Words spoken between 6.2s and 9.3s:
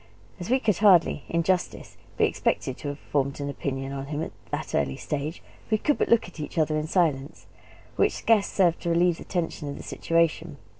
at each other in silence; which scarce served to relieve the